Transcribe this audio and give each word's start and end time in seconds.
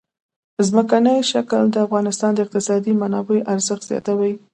ځمکنی 0.67 1.17
شکل 1.31 1.63
د 1.71 1.75
افغانستان 1.85 2.31
د 2.33 2.39
اقتصادي 2.45 2.93
منابعو 3.01 3.45
ارزښت 3.53 3.83
زیاتوي. 3.91 4.33